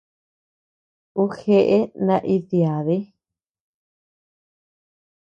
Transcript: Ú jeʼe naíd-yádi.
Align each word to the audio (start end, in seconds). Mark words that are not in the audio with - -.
Ú 1.21 1.23
jeʼe 1.41 1.77
naíd-yádi. 2.05 2.97